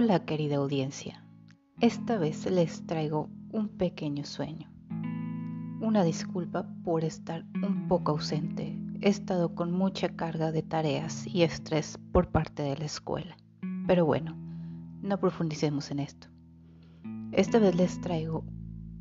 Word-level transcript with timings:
Hola 0.00 0.24
querida 0.24 0.58
audiencia, 0.58 1.24
esta 1.80 2.18
vez 2.18 2.48
les 2.48 2.86
traigo 2.86 3.28
un 3.50 3.66
pequeño 3.66 4.24
sueño. 4.24 4.70
Una 5.80 6.04
disculpa 6.04 6.68
por 6.84 7.02
estar 7.02 7.44
un 7.66 7.88
poco 7.88 8.12
ausente, 8.12 8.78
he 9.00 9.08
estado 9.08 9.56
con 9.56 9.72
mucha 9.72 10.10
carga 10.10 10.52
de 10.52 10.62
tareas 10.62 11.26
y 11.26 11.42
estrés 11.42 11.98
por 12.12 12.30
parte 12.30 12.62
de 12.62 12.76
la 12.76 12.84
escuela. 12.84 13.36
Pero 13.88 14.06
bueno, 14.06 14.36
no 15.02 15.18
profundicemos 15.18 15.90
en 15.90 15.98
esto. 15.98 16.28
Esta 17.32 17.58
vez 17.58 17.74
les 17.74 18.00
traigo 18.00 18.44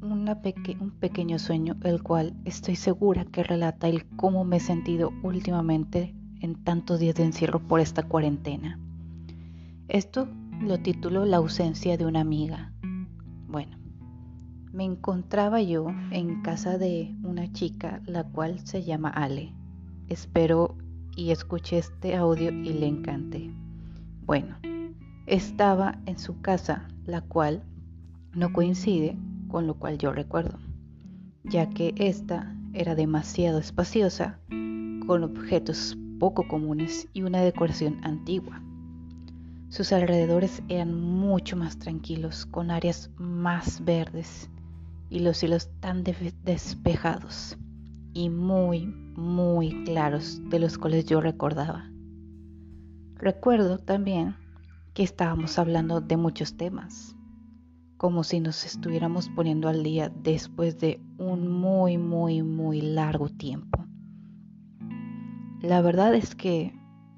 un 0.01 0.95
pequeño 0.99 1.37
sueño, 1.37 1.75
el 1.83 2.01
cual 2.01 2.35
estoy 2.43 2.75
segura 2.75 3.23
que 3.25 3.43
relata 3.43 3.87
el 3.87 4.03
cómo 4.15 4.45
me 4.45 4.57
he 4.57 4.61
sentido 4.61 5.13
últimamente 5.21 6.15
en 6.41 6.55
tantos 6.63 6.99
días 6.99 7.13
de 7.13 7.25
encierro 7.25 7.59
por 7.59 7.81
esta 7.81 8.01
cuarentena. 8.01 8.79
Esto 9.89 10.27
lo 10.61 10.79
titulo 10.79 11.25
La 11.25 11.37
ausencia 11.37 11.97
de 11.97 12.05
una 12.05 12.21
amiga. 12.21 12.73
Bueno, 13.47 13.77
me 14.73 14.83
encontraba 14.83 15.61
yo 15.61 15.87
en 16.11 16.41
casa 16.41 16.77
de 16.77 17.15
una 17.23 17.51
chica 17.51 18.01
la 18.05 18.23
cual 18.23 18.59
se 18.65 18.83
llama 18.83 19.09
Ale. 19.09 19.53
Espero 20.09 20.75
y 21.15 21.31
escuche 21.31 21.77
este 21.77 22.15
audio 22.15 22.51
y 22.51 22.73
le 22.73 22.87
encante. 22.87 23.51
Bueno, 24.25 24.57
estaba 25.25 25.99
en 26.05 26.17
su 26.17 26.41
casa, 26.41 26.87
la 27.05 27.21
cual 27.21 27.63
no 28.33 28.51
coincide 28.51 29.17
con 29.47 29.67
lo 29.67 29.75
cual 29.75 29.97
yo 29.97 30.11
recuerdo, 30.11 30.59
ya 31.43 31.69
que 31.69 31.93
esta 31.97 32.55
era 32.73 32.95
demasiado 32.95 33.59
espaciosa, 33.59 34.39
con 35.05 35.23
objetos 35.23 35.97
poco 36.19 36.47
comunes 36.47 37.07
y 37.13 37.21
una 37.21 37.41
decoración 37.41 38.03
antigua. 38.03 38.61
Sus 39.69 39.91
alrededores 39.91 40.63
eran 40.69 40.93
mucho 40.93 41.57
más 41.57 41.77
tranquilos, 41.77 42.45
con 42.45 42.71
áreas 42.71 43.11
más 43.17 43.83
verdes 43.83 44.49
y 45.09 45.19
los 45.19 45.37
cielos 45.37 45.69
tan 45.81 46.03
despejados 46.03 47.57
y 48.13 48.29
muy, 48.29 48.87
muy 48.87 49.83
claros 49.83 50.41
de 50.49 50.59
los 50.59 50.77
cuales 50.77 51.05
yo 51.05 51.19
recordaba. 51.19 51.91
Recuerdo 53.15 53.77
también 53.77 54.35
que 54.93 55.03
estábamos 55.03 55.59
hablando 55.59 56.01
de 56.01 56.15
muchos 56.17 56.55
temas, 56.55 57.15
como 57.97 58.23
si 58.23 58.39
nos 58.39 58.65
estuviéramos 58.65 59.27
poniendo 59.29 59.67
al 59.67 59.83
día 59.83 60.09
después 60.09 60.79
de 60.79 61.01
un 61.17 61.47
muy, 61.47 61.97
muy, 61.97 62.41
muy 62.41 62.81
largo 62.81 63.27
tiempo. 63.27 63.85
La 65.61 65.81
verdad 65.81 66.15
es 66.15 66.35
que 66.35 66.76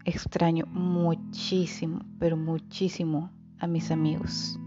extraño 0.09 0.65
muchísimo, 0.67 2.01
pero 2.19 2.37
muchísimo 2.37 3.31
a 3.59 3.67
mis 3.67 3.91
amigos. 3.91 4.59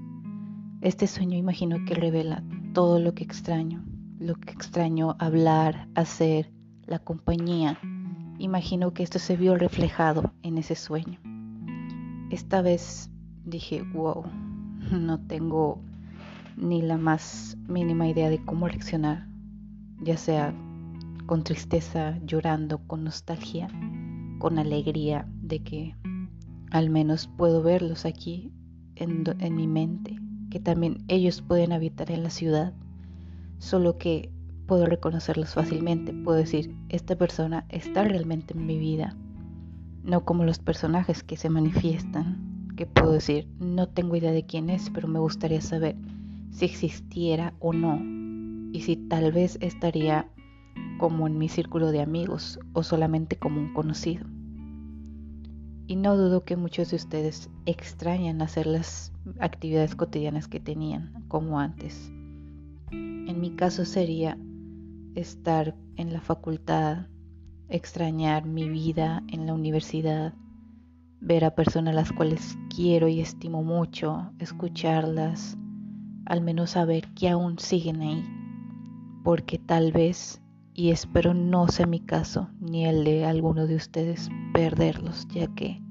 Este 0.80 1.06
sueño 1.06 1.38
imagino 1.38 1.84
que 1.84 1.94
revela 1.94 2.42
todo 2.72 2.98
lo 2.98 3.14
que 3.14 3.24
extraño, 3.24 3.84
lo 4.18 4.34
que 4.34 4.50
extraño 4.50 5.16
hablar, 5.18 5.88
hacer, 5.94 6.52
la 6.86 6.98
compañía. 6.98 7.78
Imagino 8.38 8.92
que 8.92 9.02
esto 9.02 9.18
se 9.18 9.36
vio 9.36 9.56
reflejado 9.56 10.32
en 10.42 10.58
ese 10.58 10.74
sueño. 10.74 11.20
Esta 12.30 12.62
vez 12.62 13.10
dije, 13.44 13.82
wow, 13.94 14.24
no 14.90 15.20
tengo 15.20 15.80
ni 16.56 16.82
la 16.82 16.98
más 16.98 17.56
mínima 17.68 18.08
idea 18.08 18.30
de 18.30 18.44
cómo 18.44 18.68
reaccionar, 18.68 19.26
ya 20.00 20.16
sea 20.16 20.54
con 21.26 21.44
tristeza, 21.44 22.18
llorando, 22.24 22.78
con 22.86 23.04
nostalgia, 23.04 23.68
con 24.42 24.58
alegría 24.58 25.24
de 25.40 25.60
que 25.60 25.94
al 26.72 26.90
menos 26.90 27.28
puedo 27.28 27.62
verlos 27.62 28.04
aquí 28.04 28.50
en, 28.96 29.54
mi 29.54 29.68
mente, 29.68 30.18
que 30.50 30.58
también 30.58 31.04
ellos 31.06 31.42
pueden 31.42 31.70
habitar 31.70 32.10
en 32.10 32.24
la 32.24 32.30
ciudad, 32.30 32.74
solo 33.58 33.98
que 33.98 34.32
puedo 34.66 34.86
reconocerlos 34.86 35.54
fácilmente, 35.54 36.12
puedo 36.12 36.38
decir, 36.38 36.74
esta 36.88 37.14
persona 37.14 37.66
está 37.68 38.02
realmente 38.02 38.54
en 38.54 38.66
mi 38.66 38.78
vida, 38.78 39.14
no 40.02 40.24
como 40.24 40.42
los 40.42 40.58
personajes 40.58 41.22
que 41.22 41.36
se 41.36 41.48
manifiestan, 41.48 42.66
que 42.76 42.86
puedo 42.86 43.12
decir, 43.12 43.46
no 43.60 43.90
tengo 43.90 44.16
idea 44.16 44.32
de 44.32 44.44
quién 44.44 44.70
es, 44.70 44.90
pero 44.90 45.06
me 45.06 45.20
gustaría 45.20 45.60
saber 45.60 45.94
si 46.50 46.64
existiera 46.64 47.54
o 47.60 47.72
no, 47.72 48.00
y 48.72 48.80
si 48.80 48.96
tal 48.96 49.30
vez 49.30 49.56
estaría 49.60 50.28
como 50.98 51.28
en 51.28 51.38
mi 51.38 51.48
círculo 51.48 51.92
de 51.92 52.02
amigos 52.02 52.58
o 52.72 52.82
solamente 52.82 53.36
como 53.36 53.60
un 53.60 53.72
conocido. 53.72 54.26
Y 55.86 55.96
no 55.96 56.16
dudo 56.16 56.44
que 56.44 56.56
muchos 56.56 56.90
de 56.90 56.96
ustedes 56.96 57.50
extrañan 57.66 58.42
hacer 58.42 58.66
las 58.66 59.12
actividades 59.40 59.94
cotidianas 59.94 60.48
que 60.48 60.60
tenían 60.60 61.24
como 61.28 61.58
antes. 61.58 62.10
En 62.90 63.40
mi 63.40 63.56
caso 63.56 63.84
sería 63.84 64.38
estar 65.14 65.74
en 65.96 66.12
la 66.12 66.20
facultad, 66.20 67.06
extrañar 67.68 68.46
mi 68.46 68.68
vida 68.68 69.22
en 69.28 69.46
la 69.46 69.54
universidad, 69.54 70.34
ver 71.20 71.44
a 71.44 71.54
personas 71.54 71.92
a 71.92 71.96
las 71.96 72.12
cuales 72.12 72.58
quiero 72.74 73.08
y 73.08 73.20
estimo 73.20 73.62
mucho, 73.62 74.32
escucharlas, 74.38 75.56
al 76.26 76.40
menos 76.40 76.70
saber 76.70 77.08
que 77.14 77.28
aún 77.28 77.58
siguen 77.58 78.00
ahí, 78.02 78.24
porque 79.22 79.58
tal 79.58 79.92
vez, 79.92 80.42
y 80.74 80.90
espero 80.90 81.34
no 81.34 81.68
sea 81.68 81.86
mi 81.86 82.00
caso, 82.00 82.48
ni 82.60 82.86
el 82.86 83.04
de 83.04 83.24
alguno 83.24 83.66
de 83.66 83.76
ustedes, 83.76 84.30
perderlos, 84.52 85.26
ya 85.28 85.46
que 85.54 85.82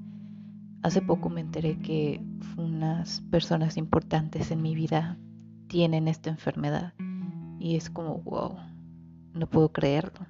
hace 0.82 1.02
poco 1.02 1.30
me 1.30 1.40
enteré 1.40 1.78
que 1.78 2.24
unas 2.56 3.20
personas 3.30 3.76
importantes 3.76 4.50
en 4.50 4.62
mi 4.62 4.74
vida 4.74 5.18
tienen 5.68 6.08
esta 6.08 6.30
enfermedad 6.30 6.94
y 7.58 7.76
es 7.76 7.90
como, 7.90 8.18
wow, 8.18 8.56
no 9.34 9.46
puedo 9.48 9.72
creerlo. 9.72 10.26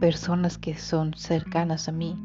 Personas 0.00 0.58
que 0.58 0.76
son 0.76 1.14
cercanas 1.14 1.88
a 1.88 1.92
mí 1.92 2.16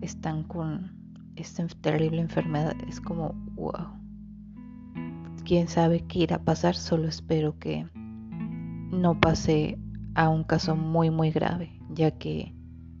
están 0.00 0.44
con 0.44 0.92
esta 1.36 1.66
terrible 1.80 2.20
enfermedad, 2.20 2.74
es 2.88 3.00
como, 3.00 3.32
wow 3.56 4.04
quién 5.44 5.68
sabe 5.68 6.00
qué 6.08 6.20
irá 6.20 6.36
a 6.36 6.42
pasar, 6.42 6.74
solo 6.74 7.06
espero 7.06 7.58
que 7.58 7.86
no 7.94 9.20
pase 9.20 9.78
a 10.14 10.28
un 10.28 10.44
caso 10.44 10.76
muy 10.76 11.10
muy 11.10 11.30
grave, 11.30 11.80
ya 11.90 12.10
que 12.12 12.54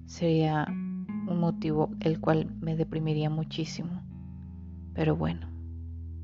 sería 0.06 0.66
un 0.68 1.38
motivo 1.40 1.90
el 2.00 2.20
cual 2.20 2.54
me 2.60 2.76
deprimiría 2.76 3.30
muchísimo. 3.30 4.02
Pero 4.94 5.16
bueno, 5.16 5.48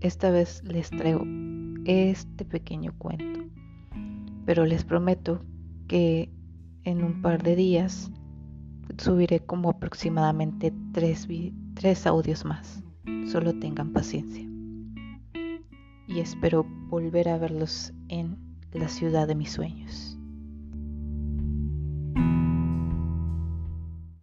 esta 0.01 0.31
vez 0.31 0.63
les 0.65 0.91
traigo 0.91 1.25
este 1.85 2.45
pequeño 2.45 2.93
cuento, 2.99 3.41
pero 4.45 4.65
les 4.67 4.85
prometo 4.85 5.45
que 5.89 6.31
en 6.85 7.03
un 7.05 7.23
par 7.23 7.43
de 7.43 7.57
días 7.57 8.11
subiré 8.99 9.41
como 9.41 9.71
aproximadamente 9.71 10.73
tres, 10.93 11.29
tres 11.75 12.07
audios 12.07 12.45
más. 12.45 12.83
Solo 13.27 13.59
tengan 13.59 13.93
paciencia 13.93 14.51
y 16.11 16.19
espero 16.19 16.67
volver 16.89 17.29
a 17.29 17.39
verlos 17.39 17.93
en 18.09 18.37
la 18.73 18.89
ciudad 18.89 19.29
de 19.29 19.37
mis 19.37 19.53
sueños. 19.53 20.10